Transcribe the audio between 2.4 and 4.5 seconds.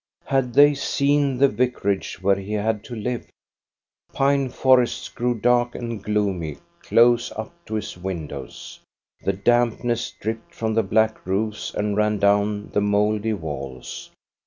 had to live? Pine